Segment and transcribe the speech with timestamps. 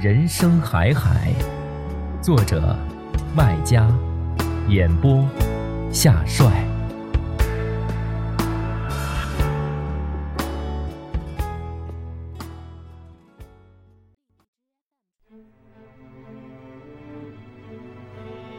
[0.00, 1.32] 人生海海，
[2.20, 2.76] 作者
[3.36, 3.88] 麦家，
[4.68, 5.24] 演播
[5.92, 6.66] 夏帅。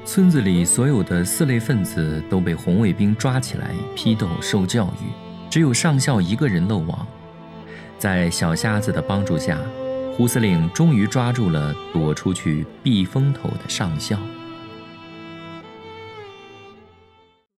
[0.06, 7.06] 村子里所有的四类分子都被红卫兵抓起来批斗受教育，只有上校一个人漏网，
[7.98, 9.58] 在小瞎子的帮助下。
[10.16, 14.20] 胡司令终于抓住了躲出去避风头的上校。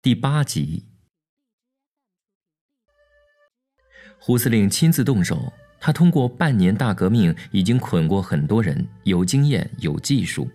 [0.02, 0.86] 第八集，
[4.17, 10.50] 胡司令亲自动手，他通过半年大革命已经捆过很多人，有经验有技术，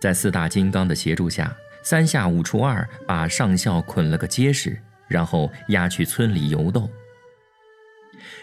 [0.00, 6.88] 在四大金刚的协助下，三下五除二把上校捆了个结实，然后押去村里游斗。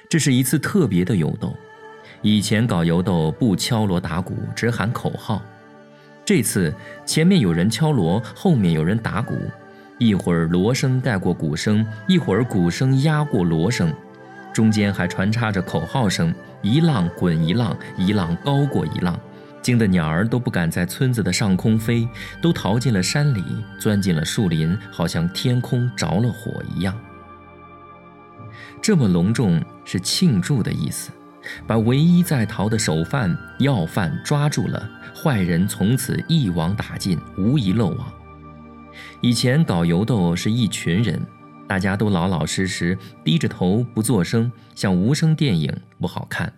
[0.09, 1.55] 这是一次特别的游斗。
[2.25, 5.43] 以前搞游斗不敲锣打鼓，只喊口号。
[6.25, 6.73] 这次
[7.05, 9.37] 前面有人敲锣，后面有人打鼓，
[9.99, 13.93] 一会儿锣声盖过鼓声，一会儿鼓声压过锣声，
[14.51, 16.33] 中间还穿插着口号声，
[16.63, 19.19] 一浪滚一浪，一浪高过一浪，
[19.61, 22.09] 惊得鸟儿都不敢在村子的上空飞，
[22.41, 23.43] 都逃进了山里，
[23.77, 26.97] 钻进了树林，好像天空着了火一样。
[28.81, 31.11] 这么隆重，是庆祝的意思。
[31.67, 38.13] 把唯一在逃的首犯、要犯抓住了，坏人从此一网打尽，无一漏网。
[39.21, 41.19] 以前搞游斗是一群人，
[41.67, 46.53] 大家都老老实实，低着头不作声，像无声电影，不好看。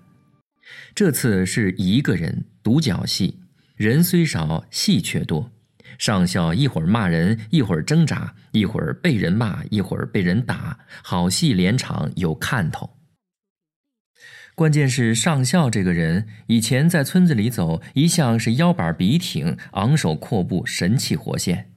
[0.94, 3.40] 这次是一个人独角戏，
[3.76, 5.52] 人虽少，戏却多。
[5.98, 12.97] 上校一会儿骂人，一会儿挣扎，一会儿被人骂，一会儿被人打，好戏连场，有看头。
[14.58, 21.70] 关键是上校这个人以前在村子里走，一向是腰板笔挺、昂首阔步、神气活现。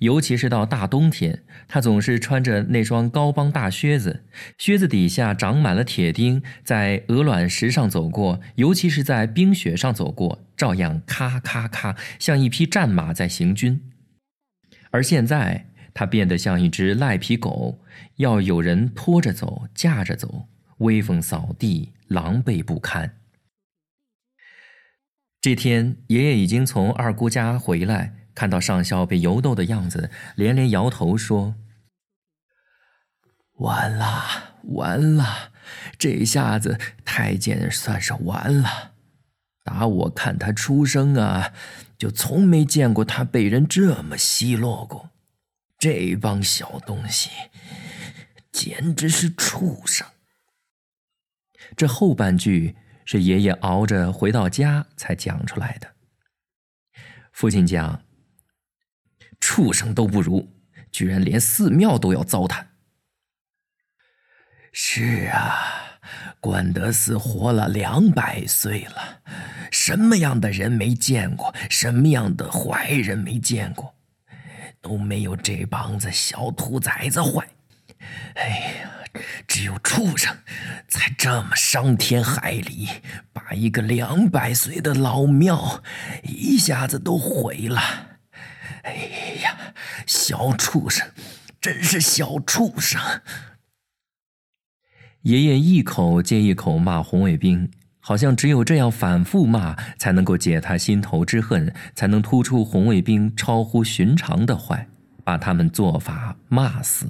[0.00, 4.24] 尤其是到大冬天，他总是穿着那双高帮大靴子，
[4.58, 13.80] 靴子底下长满了铁钉，在鹅卵石上走过，尤其是在冰雪上走过，照样咔咔咔，像一匹战马在行军。
[14.90, 17.80] 而现在，他变得像一只赖皮狗，
[18.16, 20.48] 要有人拖着走、架着走，
[20.84, 21.90] 威风扫地。
[22.08, 23.18] 狼狈不堪。
[25.40, 31.56] 这天，爷爷已经从二姑家回来，看到上校被游斗的样子，连连摇头说
[33.56, 35.52] ：“完了，完了，
[35.98, 38.92] 这下子太监算是完了。
[39.64, 41.54] 打我看他出生啊，
[41.98, 45.10] 就从没见过他被人这么奚落过。
[45.78, 47.30] 这帮小东西，
[48.52, 50.06] 简直是畜生。”
[51.76, 55.94] 这后半句是爷爷熬着回到家才讲出来的。
[57.32, 58.02] 父亲讲
[59.40, 60.48] ：“畜生都不如，
[60.92, 62.64] 居然连寺庙都要糟蹋。”
[64.72, 65.98] 是啊，
[66.40, 69.22] 关德寺活了两百岁了，
[69.70, 71.54] 什么样的人没见过？
[71.70, 73.94] 什么样的坏人没见过？
[74.80, 77.48] 都没有这帮子小兔崽子坏。
[78.34, 78.48] 哎
[78.82, 78.90] 呀！
[79.46, 80.36] 只有畜生
[80.88, 82.88] 才这么伤天害理，
[83.32, 85.82] 把一个两百岁的老庙
[86.22, 87.80] 一下子都毁了。
[88.82, 88.92] 哎
[89.42, 89.74] 呀，
[90.06, 91.08] 小畜生，
[91.60, 93.00] 真是小畜生！
[95.22, 104.86] 爷爷一口接一口骂红卫兵，好像只有这样反复骂，才能够解他心头之恨，才能突出红卫兵超乎寻常的坏，
[105.24, 107.08] 把他们做法骂死。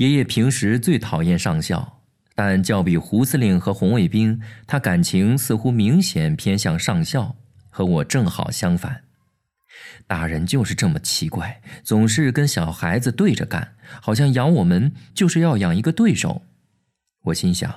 [0.00, 2.00] 爷爷平时最讨厌上校，
[2.34, 7.36] 但较比胡司令和红卫兵，他感情似乎明显偏向上校，
[7.68, 9.02] 和我正好相反。
[10.06, 16.40] 大人就是这么奇怪，总是跟小孩子对着干，好像养我们就是要养一个对手。
[17.24, 17.70] 我心想，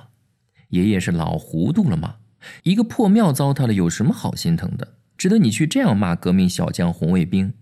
[0.70, 2.16] 爷爷是老糊涂了吗？
[2.62, 4.94] 一个破庙糟蹋了，有什么好心疼的？
[5.18, 7.52] 值得你去这样骂革命小将红卫兵？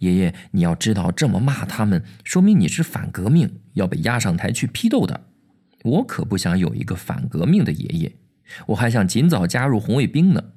[0.00, 5.26] 爷爷，你要知道，这么骂他们，说明你是反革命，要被押上台去批斗的。
[5.82, 8.12] 我可不想有一个反革命的爷爷，
[8.66, 10.52] 我还想尽早加入红卫兵呢。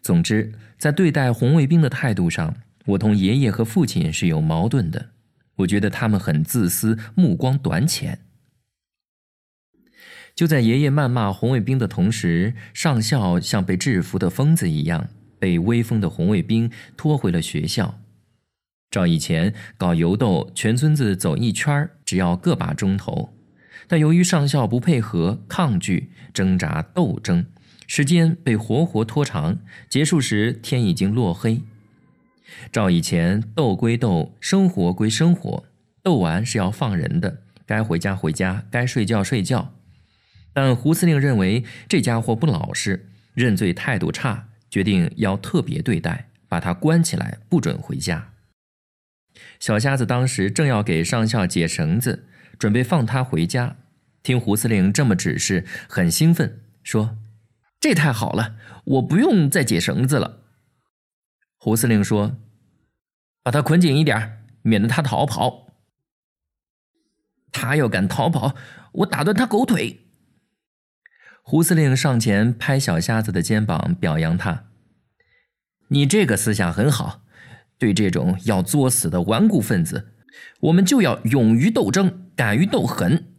[0.00, 2.56] 总之，在对待红卫兵的态度上，
[2.86, 5.10] 我同爷爷和父亲是有矛盾的。
[5.56, 8.20] 我觉得他们很自私，目光短浅。
[10.34, 18.00] 就在爷爷谩骂红卫兵的同时，上校像被制服的疯子一样，被威风的红卫兵拖回了学校。
[18.90, 23.34] 照以前搞游斗，全村子走一圈只要个把钟头，
[23.88, 27.46] 但由于上校不配合、抗拒、挣扎、斗争，
[27.86, 31.62] 时间被活活拖长，结束时天已经落黑。
[32.72, 35.64] 照以前斗归斗，生活归生活，
[36.02, 39.74] 斗完是要放人的，该回家回家，该睡觉睡觉。
[40.52, 48.34] 但胡司令认为这家伙不老实，认罪态度差，决定要特别对待，把他关起来，不准回家。
[49.58, 52.28] 小瞎子当时正要给上校解绳子，
[52.58, 53.74] 准备放他回家，
[54.22, 57.16] 听胡司令这么指示，很兴奋，说
[57.80, 60.42] ：“这太好了，我不用再解绳子了。”
[61.56, 62.36] 胡司令说
[63.42, 65.72] ：“把他捆紧一点，免得他逃跑。
[67.50, 68.54] 他要敢逃跑，
[68.92, 70.00] 我打断他狗腿。”
[71.48, 74.64] 胡司令上前拍小瞎子的肩膀，表扬他
[75.90, 77.22] ：“你这个思想很好，
[77.78, 80.08] 对这种要作死的顽固分子，
[80.62, 83.36] 我们就要勇于斗争，敢于斗狠。”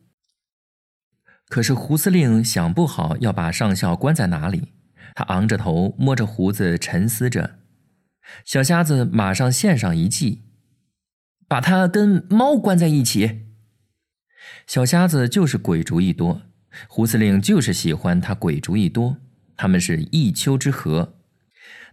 [1.50, 4.72] 可是胡司令想不好要把上校关在哪里，
[5.14, 7.60] 他昂着头，摸着胡子，沉思着。
[8.46, 10.46] 小瞎子马上献上一计，
[11.46, 13.48] 把他跟猫关在一起。
[14.66, 16.44] 小瞎子就是鬼主意多。
[16.88, 19.18] 胡司令就是喜欢他鬼主意多，
[19.56, 21.10] 他们是一丘之貉。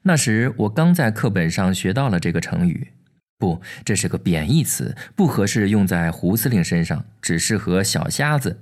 [0.03, 2.93] 那时我刚在课本上学到了这个成语，
[3.39, 8.61] 不，这是个贬义词，不合适用在胡司令身上，只适合小瞎子。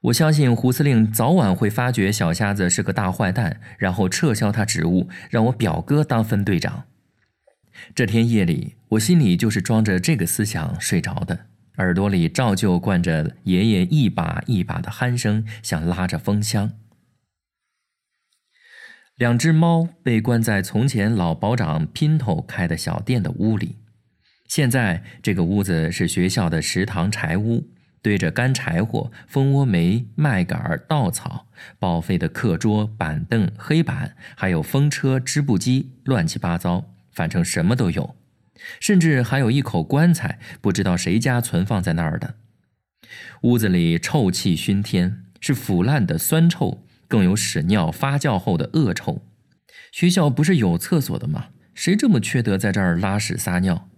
[0.00, 6.86] 我相信胡司令早晚会发觉小瞎子是个大坏蛋，然后撤销他职务，让我表哥当分队长。
[7.94, 11.46] 这天夜里，我心里就是装着这个思想睡着的。
[11.78, 16.72] 耳朵里照旧灌着爷爷一把一把的鼾声，像拉着风箱。
[19.16, 23.76] 两只猫被关在从前老保长姘头开的小店的屋里，
[24.48, 27.70] 现在这个屋子是学校的食堂柴屋，
[28.02, 31.46] 堆着干柴火、蜂窝煤、麦秆、稻草，
[31.78, 38.16] 报废的课桌、板凳、黑板，还有风车、织布机，乱七八糟，反正什么都有。
[38.80, 42.34] 甚至还有一口棺材，不知道谁家存放在那儿的。
[43.42, 49.22] 屋子里臭气熏天，是腐烂的酸臭，更有屎尿发酵后的恶臭。
[49.90, 51.48] 学校不是有厕所的吗？
[51.74, 53.88] 谁这么缺德，在这儿拉屎撒尿？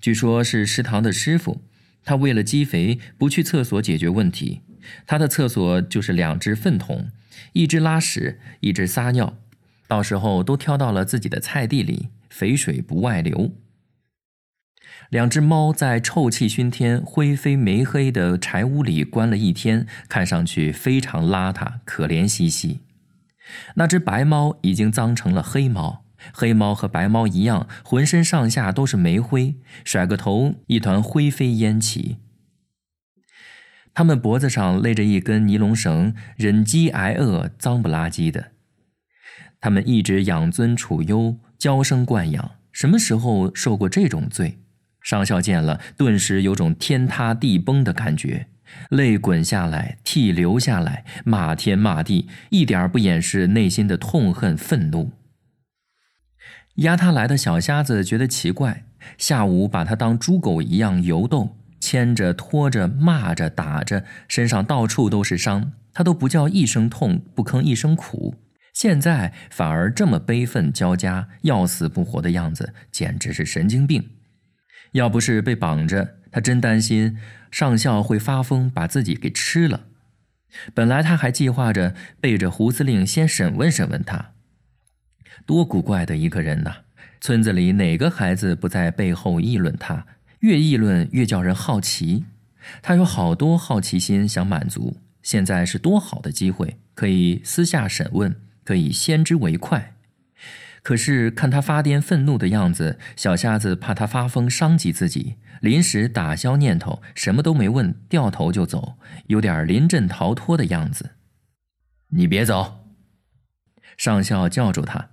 [0.00, 1.62] 据说是食堂的师傅，
[2.04, 4.60] 他为了积肥，不去厕所解决问题。
[5.06, 7.10] 他的厕所就是两只粪桶，
[7.52, 9.38] 一只拉屎，一只撒尿，
[9.86, 13.52] 到时候都挑到了自己的菜地里，肥水不外流。
[15.10, 22.80] 两只猫在臭气熏天、灰飞煤黑的柴屋里关了一天，看上去非常邋遢、可怜兮兮。
[23.74, 32.18] 那只白猫已经脏成了黑猫，黑猫和白猫一样，浑身上下都是煤灰，甩个头，一团灰飞烟起。
[33.92, 38.52] 它们脖子上勒着一根尼龙绳，忍饥挨饿，脏不拉几的。
[39.60, 44.60] 它们一直养尊处优，娇生惯养，什么时候受过这种罪？
[45.02, 48.46] 上校见了，顿时有种天塌地崩的感觉，
[48.90, 55.12] 泪滚下来，涕流下来，骂天骂地，一点不掩饰内心的痛恨愤怒。
[56.76, 58.84] 押他来的小瞎子觉得奇怪，
[59.18, 68.36] 下午把他当猪狗一样游斗，牵着、拖着、骂着、打着，身上到处都是伤，他都不叫一声痛，不吭一声苦，
[68.72, 74.19] 现在反而这么悲愤交加、要死不活的样子，简直是神经病。
[74.92, 77.18] 要不是被绑着，他真担心
[77.50, 79.86] 上校会发疯把自己给吃了。
[80.74, 84.32] 本来他还计划着背着胡司令先审问审问他。
[85.46, 86.72] 多古怪的一个人呐！
[87.20, 90.06] 村子里哪个孩子不在背后议论他？
[90.40, 92.24] 越议论越叫人好奇。
[92.82, 94.96] 他有好多好奇心想满足。
[95.22, 99.94] 现在是多好的机会，可以私下审问，可以先知为快。
[100.82, 111.16] 可是看他发癫愤怒的样子，小瞎子怕他发疯伤及自己，临时打消念头，什么都没问，掉头就走，有点临阵逃脱的样子。
[112.08, 112.86] 你别走！
[113.96, 115.10] 上校叫住他：“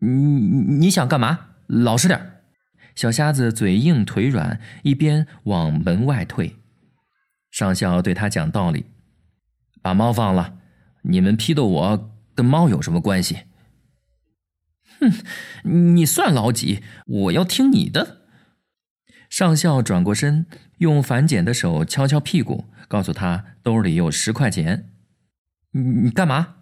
[0.00, 1.50] 你你你想干嘛？
[1.68, 2.42] 老实点
[2.96, 6.56] 小瞎子嘴硬腿软，一边往门外退。
[7.50, 8.86] 上校对他讲道理
[9.80, 10.58] ：“把猫放了，
[11.02, 13.38] 你们批斗我，跟猫有什么关系？”
[15.00, 16.82] 哼，你算老几？
[17.06, 18.22] 我要听你的。
[19.30, 20.46] 上校转过身，
[20.78, 24.90] 用反剪的手敲敲屁股，告诉他兜里有十块钱。
[25.72, 26.56] 你你干嘛？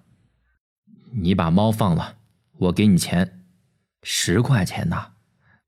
[1.13, 2.17] 你把猫放了，
[2.59, 3.45] 我给你钱，
[4.03, 5.13] 十块钱呐，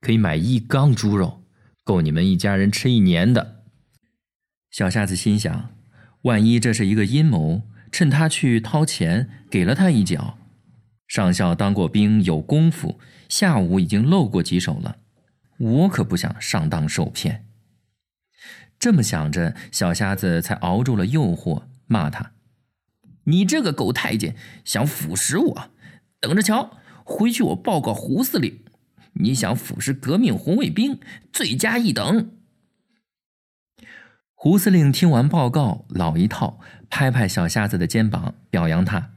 [0.00, 1.44] 可以买一缸猪肉，
[1.84, 3.62] 够你们一家人吃一年的。
[4.70, 5.70] 小瞎子心想：
[6.22, 10.36] 万一这是一个阴谋，趁他去掏钱，给了他一脚。
[11.08, 14.98] 上校当过兵，有功夫，下午已经露过几手了。
[15.56, 17.46] 我可不想上当受骗。
[18.78, 22.32] 这么想着，小瞎子才熬住了诱惑，骂他
[23.24, 25.70] ：“你这个狗太监，想腐蚀我！
[26.20, 28.60] 等着瞧，回去我报告胡司令，
[29.14, 31.00] 你想腐蚀革命红卫兵，
[31.32, 32.30] 罪加一等。”
[34.36, 39.10] 胡司令听完报告，老一套，拍拍小瞎子的肩膀，表扬他。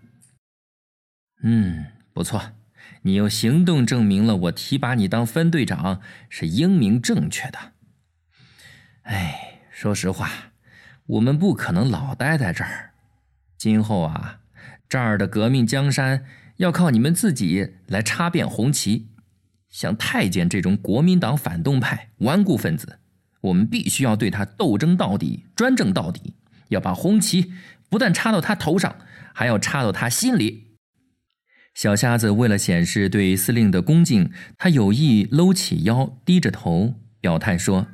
[1.44, 2.54] 嗯，不错，
[3.02, 7.74] 你用行动证明了我提拔你当分队长是英明正确的。
[9.04, 10.30] 哎，说实话，
[11.08, 12.92] 我们不可能老待在这儿。
[13.58, 14.42] 今后啊，
[14.88, 16.26] 这儿的革命江山
[16.58, 19.10] 要靠你们自己来插遍红旗。
[19.70, 23.00] 像太监这种国民党反动派顽固分子，
[23.40, 26.36] 我们必须要对他斗争到底，专政到底，
[26.68, 27.54] 要把红旗
[27.90, 28.98] 不但插到他头上，
[29.34, 30.71] 还要插到他心里。
[31.74, 37.88] 小瞎子为了显示对司令的恭敬，他有意搂起腰，低着头表态说：“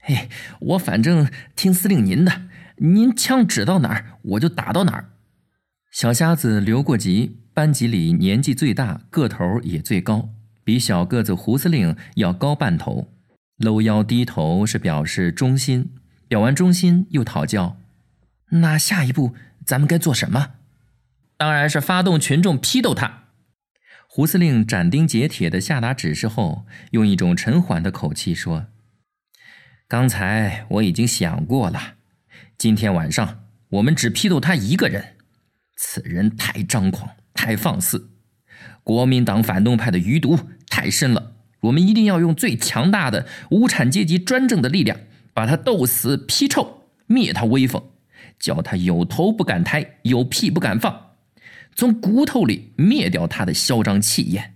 [0.00, 0.28] 嘿，
[0.60, 2.42] 我反正听司令您的，
[2.76, 5.10] 您枪指到哪儿，我就打到哪儿。”
[5.90, 10.30] 小瞎子留过级，班级里年纪最大，个头也最高，
[10.62, 13.08] 比小个子胡司令要高半头。
[13.56, 15.92] 搂腰低头是表示忠心，
[16.28, 17.78] 表完忠心又讨教
[18.50, 20.54] ：“那下一步咱们该做什么？”
[21.44, 23.24] 当然是发动群众批斗他。
[24.06, 28.68] 胡司令斩钉截铁地下达指示后，用一种沉缓的口气说
[29.86, 31.96] ：“刚才我已经想过了，
[32.56, 35.16] 今天晚上我们只批斗他一个人。
[35.76, 38.08] 此人太张狂，太放肆，
[38.82, 40.38] 国民党反动派的余毒
[40.70, 41.34] 太深了。
[41.60, 44.98] 我们一定要用最强大的无产阶级专政的力量，
[45.34, 47.90] 把他斗死、批臭、灭他威风，
[48.38, 51.02] 叫他有头不敢抬，有屁不敢放。”
[51.74, 54.54] 从骨头里灭掉他的嚣张气焰，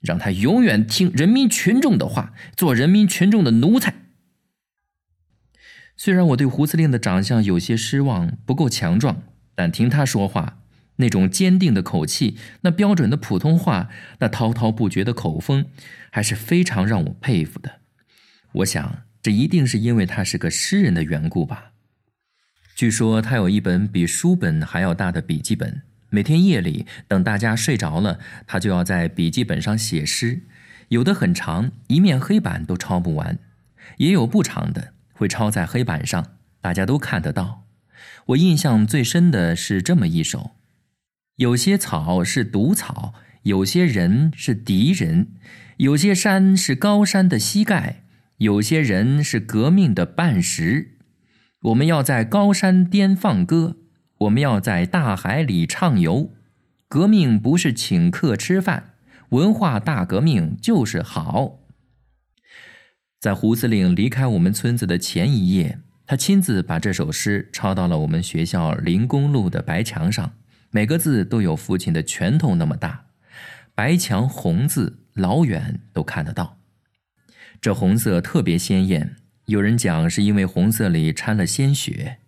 [0.00, 3.94] 让他永远听人民群众的话，做人民群众的奴才。
[5.96, 9.22] 虽然我对胡司令的长相有些失望，不够强壮，
[9.54, 10.60] 但听他说话，
[10.96, 13.88] 那种坚定的口气，那标准的普通话，
[14.20, 15.66] 那滔滔不绝的口风，
[16.12, 17.80] 还是非常让我佩服的。
[18.52, 21.72] 我想，这一定是因为他是个诗人的缘故吧。
[22.76, 25.82] 据说他有一本比书本还要大的笔记本。
[26.10, 30.42] 每天夜里，等大家睡着了，他就要在笔记本上写诗，
[30.88, 33.36] 有的很长，一面黑板都抄不完；
[33.98, 37.64] 也有不长的，会抄在黑板上，大家都看得到。
[38.26, 40.52] 我印象最深的是这么一首：
[41.36, 45.28] 有些草是毒草，有些人是敌人，
[45.76, 48.04] 有些山是高山的膝盖，
[48.38, 50.96] 有些人是革命的绊石。
[51.62, 53.76] 我们要在高山巅放歌。
[54.18, 56.32] 我们要在大海里畅游，
[56.88, 58.94] 革命不是请客吃饭，
[59.30, 61.60] 文化大革命就是好。
[63.20, 70.32] 在胡司令离开我们村子的前一夜，他亲自把这首诗抄到了我们学校临公路的白墙上，
[70.70, 73.06] 每个字都有父亲的拳头那么大，
[73.74, 76.58] 白墙红字，老远都看得到。
[77.60, 82.18] 这红色特别鲜艳，有人讲是因为红色里掺了鲜血。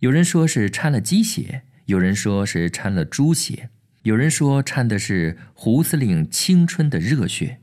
[0.00, 3.70] 有人说是掺了鸡血，有人说是掺了猪血，
[4.02, 7.60] 有人说掺的是胡司令青春的热血。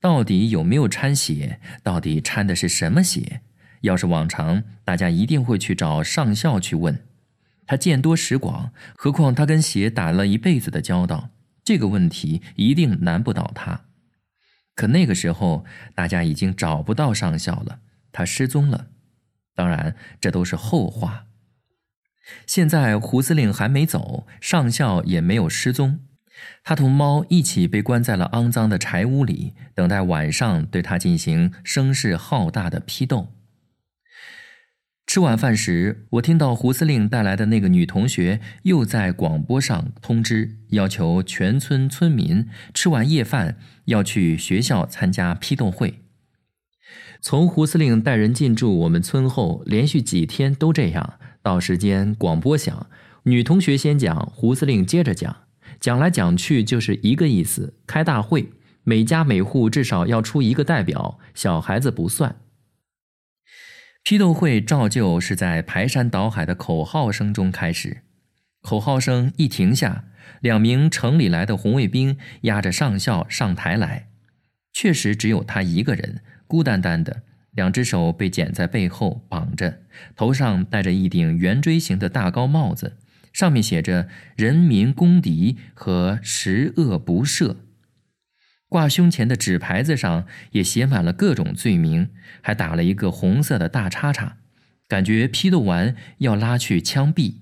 [0.00, 1.60] 到底有没有掺血？
[1.82, 3.40] 到底掺的是什么血？
[3.82, 7.04] 要是往常，大家一定会去找上校去问。
[7.66, 11.30] 他见多识广，何况他跟血打了一辈子的交道，
[11.62, 13.82] 这个问题一定难不倒他。
[14.74, 15.64] 可那个时候，
[15.94, 17.80] 大家已经找不到上校了，
[18.12, 18.88] 他失踪了。
[19.54, 21.25] 当然，这都是后话。
[22.46, 26.00] 现在胡司令还没走，上校也没有失踪，
[26.64, 33.32] 他同猫一起被关在了肮脏的柴屋里，等待晚上对他进行声势浩大的批斗。
[35.06, 46.02] 吃晚饭时，我听到胡司令带来的那个女同学又在广播上通知，要求全村村民吃完夜饭要去学校参加批斗会。
[47.20, 51.20] 从胡司令带人进驻我们村后，连续几天都这样。
[51.46, 52.88] 到时间广播响，
[53.22, 55.44] 女同学先讲，胡司令接着讲，
[55.78, 58.50] 讲来讲去就是一个意思：开大会，
[58.82, 62.40] 每家每户至少要出一个代表，小孩子不算。
[64.02, 67.98] 批斗会照旧是在排山倒海的口号声中开始，
[68.62, 70.06] 口号声一停下，
[70.40, 74.08] 两名城里来的红卫兵押着上校上台来，
[74.72, 76.22] 确实只有他一个人。
[76.48, 77.22] 孤单单的，
[77.56, 79.82] 两只手被剪在背后绑着，
[80.14, 82.98] 头上戴着一顶圆锥形的大高帽子，
[83.32, 87.56] 上面写着“人民公敌”和“十恶不赦”。
[88.68, 92.10] 挂胸前的纸牌子上也写满了各种罪名，
[92.42, 94.38] 还打了一个红色的大叉叉，
[94.86, 97.36] 感觉批斗完要拉去枪毙。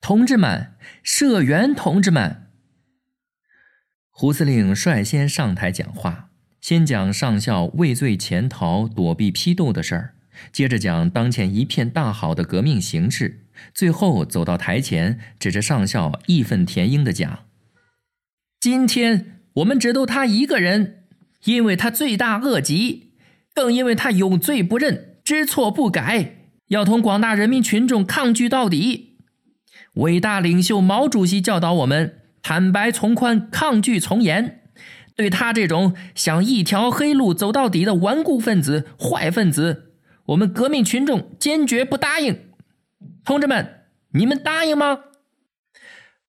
[0.00, 2.50] 同志们，社员同志们，
[4.08, 6.29] 胡司令率先上台讲话。
[6.60, 10.14] 先讲上校畏罪潜逃、躲避批斗的事儿，
[10.52, 17.44] 接着讲当前一片大好的革命形势，最后走到台前，指着上校义愤填膺地讲
[18.60, 21.04] ：“今天我们只斗他一个人，
[21.44, 23.12] 因为他罪大恶极，
[23.54, 26.36] 更因为他有罪不认、知错不改，
[26.68, 29.16] 要同广大人民群众抗拒到底。
[29.94, 34.58] 伟大领袖毛主席教导我们：坦白从宽，抗拒从严。”
[35.20, 39.92] 对他这种想一条黑路走到底的顽固分子、坏分子，
[40.28, 42.48] 我们革命群众坚决不答应。
[43.22, 45.00] 同志们，你们答应吗？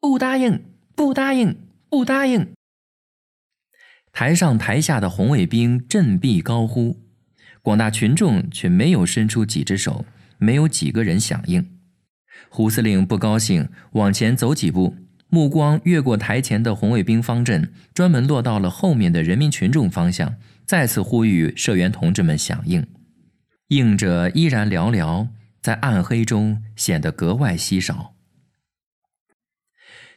[0.01, 1.55] 不答应，不答应，
[1.89, 2.51] 不答应。
[4.11, 6.97] 台上台下的红卫兵振臂高呼，
[7.61, 10.03] 广大群众却没有伸出几只手，
[10.37, 11.65] 没有几个人响应。
[12.49, 14.97] 胡司令不高兴，往前走几步。
[15.33, 22.85] 目光越过台前的红卫兵方阵，专门落到了后面的人民群众方向，再次呼吁社员同志们响应。
[23.69, 25.29] 应者依然寥寥，
[25.61, 28.13] 在暗黑中显得格外稀少。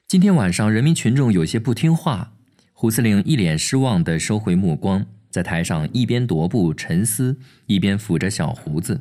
[0.09, 2.33] 今天晚上，人民群众有些不听话。
[2.73, 9.01] 胡司令一脸失望地收回目光，在台上一边踱步沉思，一边抚着小胡子。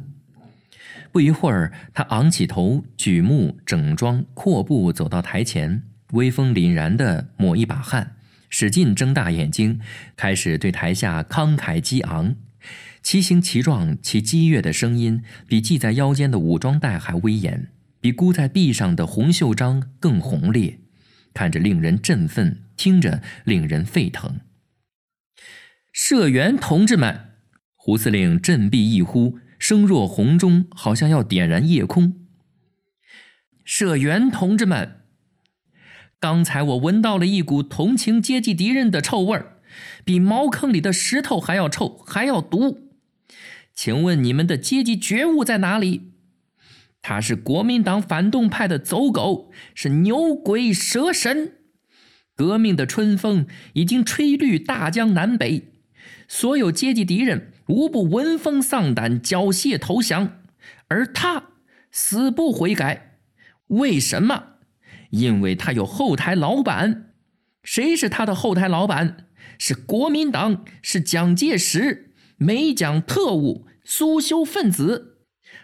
[1.12, 5.82] 不一会儿，他昂起头，举目整装阔步走到台前。
[6.14, 8.16] 威风凛然地抹一把汗，
[8.50, 9.80] 使劲睁大眼睛，
[10.16, 12.36] 开始对台下慷慨激昂，
[13.02, 20.80] 其形其状，其激越的声音，比系在腰间的武装带还威严，比箍在臂上的红袖章更红烈，
[21.34, 24.40] 看着令人振奋，听着令人沸腾。
[25.92, 27.32] 社员同志们，
[27.76, 32.14] 胡司令振臂一呼，声若洪钟，好像要点燃夜空。
[33.66, 35.00] 社员同志们。
[36.24, 39.58] 刚才我闻到了一股同情阶级敌人的臭味儿，
[40.06, 42.94] 比茅坑里的石头还要臭，还要毒。
[43.76, 46.14] 请问你们的阶级觉悟在哪里？
[47.02, 51.56] 他是国民党反动派的走狗，是牛鬼蛇神。
[52.38, 55.74] 革命的春风已经吹绿大江南北，
[56.30, 60.40] 所有阶级敌人无不闻风丧胆，缴械投降，
[60.88, 61.50] 而他
[61.92, 63.18] 死不悔改。
[63.68, 64.53] 为什么？
[65.14, 67.12] 因为他有后台老板，
[67.64, 69.28] 谁是他的后台老板？
[69.60, 75.20] 是国民党，是蒋介石，美蒋特务、苏修分子。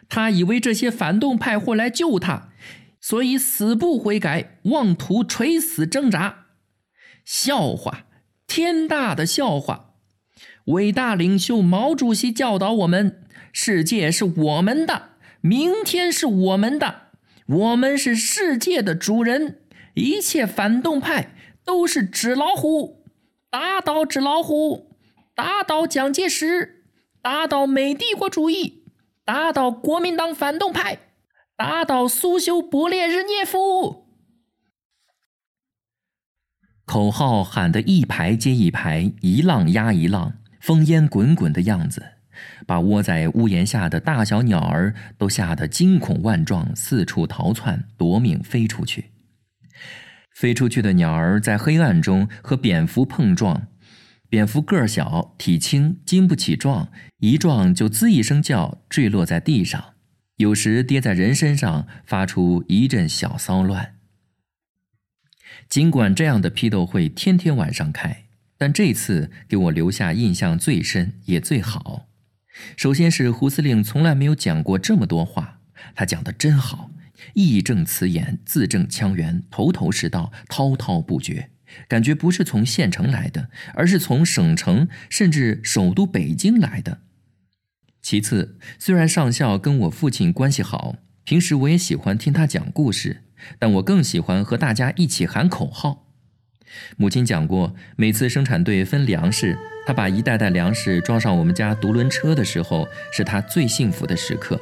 [0.07, 2.49] 他以为这些反动派会来救他，
[3.01, 6.45] 所以死不悔改，妄图垂死挣扎。
[7.25, 8.05] 笑话，
[8.45, 9.95] 天大的笑话！
[10.65, 17.08] 伟大领袖毛主席教导我们：世界是我们的，明天是我们的。
[17.49, 19.61] 我们是世界的主人，
[19.95, 21.35] 一切反动派
[21.65, 23.03] 都是纸老虎，
[23.49, 24.95] 打倒纸老虎，
[25.33, 26.85] 打倒蒋介石，
[27.23, 28.83] 打倒美帝国主义，
[29.25, 30.99] 打倒国民党反动派，
[31.55, 34.05] 打倒苏修勃列日涅夫。
[36.85, 42.18] 口号喊得一排接一排，一浪压一浪，烽烟滚滚的样子。
[42.65, 49.11] 把窝在屋檐下的大小鸟儿都吓得惊恐万状，四处逃窜，夺命飞出去。
[50.33, 53.67] 飞出去的鸟儿在黑暗中和蝙蝠碰撞，
[54.29, 59.95] 蝙蝠个儿小，体轻，经不起撞，一撞就滋一声叫，坠落在地上；
[60.37, 63.95] 有时跌在人身上，发出一阵小骚乱。
[65.67, 68.25] 尽管这样的批斗会天天晚上开，
[68.57, 72.08] 但这次给我留下印象最深也最好。
[72.75, 75.59] 首先是胡司令从来没有讲过这么多话，
[75.95, 76.91] 他讲的真好，
[77.33, 81.49] 义正辞严，字正腔圆，头头是道，滔滔不绝，
[81.87, 86.99] 感觉不是从县城来的，而是从省城甚至首都北京来的。
[88.01, 93.23] 其次，虽然上校跟我父亲关系好，平时我也喜欢听他讲故事。
[93.57, 96.08] 但我更喜欢和大家一起喊口号。
[96.97, 104.59] 母亲讲过，每次生产队分粮食，她把一袋袋粮食装上我们家独轮车的时候，是她最幸福的时刻。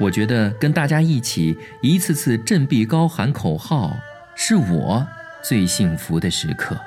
[0.00, 3.96] 我觉得跟大家一起一次次振臂高喊口号，
[4.36, 5.06] 是我
[5.42, 6.78] 最幸福的时刻。